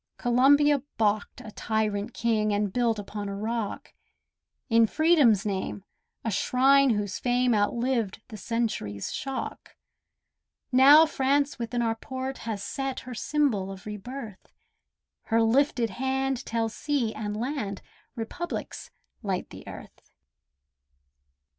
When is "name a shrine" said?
5.45-6.89